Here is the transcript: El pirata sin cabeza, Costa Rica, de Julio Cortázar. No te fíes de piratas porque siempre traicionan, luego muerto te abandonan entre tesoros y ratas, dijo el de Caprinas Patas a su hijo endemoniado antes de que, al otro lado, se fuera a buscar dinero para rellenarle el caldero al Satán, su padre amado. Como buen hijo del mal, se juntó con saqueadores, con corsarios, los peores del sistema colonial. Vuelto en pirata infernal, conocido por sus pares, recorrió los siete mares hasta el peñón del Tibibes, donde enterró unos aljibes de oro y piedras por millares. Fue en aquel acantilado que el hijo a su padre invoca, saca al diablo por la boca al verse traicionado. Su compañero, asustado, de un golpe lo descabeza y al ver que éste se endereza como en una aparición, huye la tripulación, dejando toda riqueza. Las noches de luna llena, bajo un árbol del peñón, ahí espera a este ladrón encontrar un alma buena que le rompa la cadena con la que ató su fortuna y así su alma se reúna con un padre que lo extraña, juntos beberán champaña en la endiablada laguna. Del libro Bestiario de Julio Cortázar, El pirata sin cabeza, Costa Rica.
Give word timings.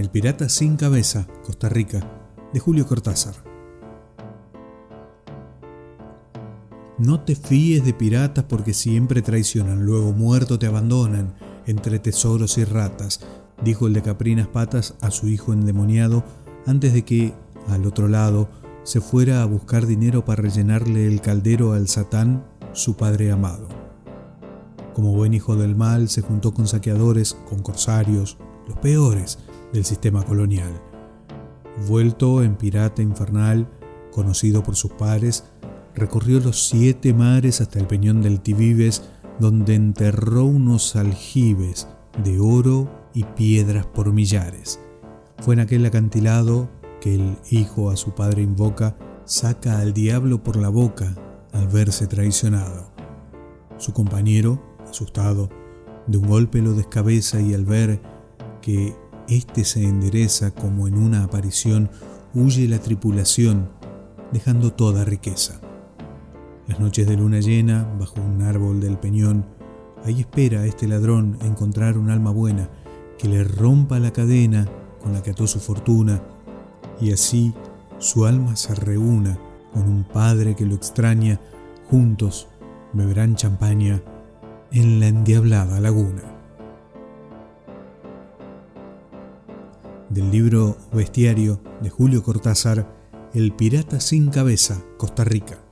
El 0.00 0.08
pirata 0.08 0.48
sin 0.48 0.78
cabeza, 0.78 1.26
Costa 1.44 1.68
Rica, 1.68 2.00
de 2.54 2.58
Julio 2.58 2.86
Cortázar. 2.86 3.34
No 6.96 7.20
te 7.20 7.36
fíes 7.36 7.84
de 7.84 7.92
piratas 7.92 8.44
porque 8.44 8.72
siempre 8.72 9.20
traicionan, 9.20 9.84
luego 9.84 10.12
muerto 10.12 10.58
te 10.58 10.66
abandonan 10.66 11.34
entre 11.66 11.98
tesoros 11.98 12.56
y 12.56 12.64
ratas, 12.64 13.20
dijo 13.62 13.88
el 13.88 13.92
de 13.92 14.00
Caprinas 14.00 14.48
Patas 14.48 14.94
a 15.02 15.10
su 15.10 15.28
hijo 15.28 15.52
endemoniado 15.52 16.24
antes 16.64 16.94
de 16.94 17.04
que, 17.04 17.34
al 17.68 17.84
otro 17.84 18.08
lado, 18.08 18.48
se 18.84 19.02
fuera 19.02 19.42
a 19.42 19.44
buscar 19.44 19.84
dinero 19.84 20.24
para 20.24 20.40
rellenarle 20.40 21.06
el 21.08 21.20
caldero 21.20 21.74
al 21.74 21.88
Satán, 21.88 22.42
su 22.72 22.96
padre 22.96 23.32
amado. 23.32 23.68
Como 24.94 25.12
buen 25.12 25.34
hijo 25.34 25.56
del 25.56 25.76
mal, 25.76 26.08
se 26.08 26.22
juntó 26.22 26.54
con 26.54 26.66
saqueadores, 26.66 27.36
con 27.50 27.62
corsarios, 27.62 28.38
los 28.66 28.78
peores 28.78 29.38
del 29.72 29.84
sistema 29.84 30.22
colonial. 30.22 30.80
Vuelto 31.88 32.42
en 32.42 32.56
pirata 32.56 33.02
infernal, 33.02 33.68
conocido 34.10 34.62
por 34.62 34.76
sus 34.76 34.92
pares, 34.92 35.44
recorrió 35.94 36.40
los 36.40 36.68
siete 36.68 37.14
mares 37.14 37.60
hasta 37.60 37.78
el 37.78 37.86
peñón 37.86 38.22
del 38.22 38.40
Tibibes, 38.40 39.02
donde 39.38 39.74
enterró 39.74 40.44
unos 40.44 40.96
aljibes 40.96 41.88
de 42.22 42.40
oro 42.40 42.90
y 43.14 43.24
piedras 43.24 43.86
por 43.86 44.12
millares. 44.12 44.80
Fue 45.38 45.54
en 45.54 45.60
aquel 45.60 45.86
acantilado 45.86 46.68
que 47.00 47.14
el 47.14 47.36
hijo 47.50 47.90
a 47.90 47.96
su 47.96 48.14
padre 48.14 48.42
invoca, 48.42 48.96
saca 49.24 49.78
al 49.78 49.94
diablo 49.94 50.42
por 50.42 50.56
la 50.56 50.68
boca 50.68 51.14
al 51.52 51.68
verse 51.68 52.06
traicionado. 52.06 52.90
Su 53.78 53.92
compañero, 53.92 54.62
asustado, 54.88 55.48
de 56.06 56.18
un 56.18 56.28
golpe 56.28 56.60
lo 56.60 56.74
descabeza 56.74 57.40
y 57.40 57.54
al 57.54 57.64
ver 57.64 58.00
que 58.60 58.94
éste 59.30 59.64
se 59.64 59.84
endereza 59.84 60.50
como 60.50 60.88
en 60.88 60.98
una 60.98 61.24
aparición, 61.24 61.90
huye 62.34 62.68
la 62.68 62.78
tripulación, 62.78 63.68
dejando 64.32 64.72
toda 64.72 65.04
riqueza. 65.04 65.60
Las 66.66 66.80
noches 66.80 67.06
de 67.06 67.16
luna 67.16 67.40
llena, 67.40 67.88
bajo 67.98 68.20
un 68.20 68.42
árbol 68.42 68.80
del 68.80 68.98
peñón, 68.98 69.46
ahí 70.04 70.20
espera 70.20 70.60
a 70.60 70.66
este 70.66 70.86
ladrón 70.86 71.38
encontrar 71.42 71.98
un 71.98 72.10
alma 72.10 72.30
buena 72.30 72.68
que 73.18 73.28
le 73.28 73.44
rompa 73.44 73.98
la 73.98 74.12
cadena 74.12 74.68
con 75.02 75.12
la 75.12 75.22
que 75.22 75.30
ató 75.30 75.46
su 75.46 75.60
fortuna 75.60 76.22
y 77.00 77.12
así 77.12 77.54
su 77.98 78.24
alma 78.26 78.56
se 78.56 78.74
reúna 78.74 79.38
con 79.72 79.82
un 79.82 80.04
padre 80.04 80.56
que 80.56 80.66
lo 80.66 80.74
extraña, 80.74 81.40
juntos 81.88 82.48
beberán 82.92 83.36
champaña 83.36 84.02
en 84.72 85.00
la 85.00 85.08
endiablada 85.08 85.80
laguna. 85.80 86.39
Del 90.10 90.32
libro 90.32 90.76
Bestiario 90.92 91.60
de 91.80 91.88
Julio 91.88 92.24
Cortázar, 92.24 92.92
El 93.32 93.52
pirata 93.52 94.00
sin 94.00 94.28
cabeza, 94.28 94.82
Costa 94.98 95.22
Rica. 95.22 95.69